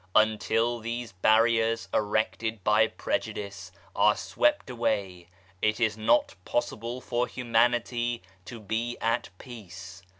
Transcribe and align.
Until 0.15 0.65
all 0.67 0.79
these 0.79 1.11
barriers 1.11 1.87
erected 1.93 2.63
by 2.63 2.87
prejudice 2.87 3.71
are 3.95 4.15
swept 4.17 4.67
away, 4.67 5.27
it 5.61 5.79
is 5.79 5.95
not 5.95 6.33
possible 6.43 7.01
for 7.01 7.27
humanity 7.27 8.23
to 8.45 8.59
be 8.59 8.97
at 8.99 9.29
peace. 9.37 10.01